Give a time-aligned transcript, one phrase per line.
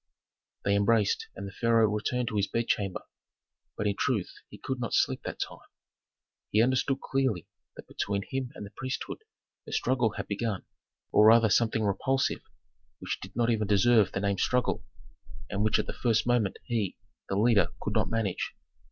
[0.65, 3.03] They embraced and the pharaoh returned to his bedchamber.
[3.77, 5.67] But, in truth, he could not sleep that time.
[6.49, 9.19] He understood clearly that between him and the priesthood
[9.67, 10.65] a struggle had begun,
[11.11, 12.41] or rather something repulsive
[12.97, 14.83] which did not even deserve the name struggle,
[15.51, 16.97] and which at the first moment he,
[17.29, 18.55] the leader, could not manage.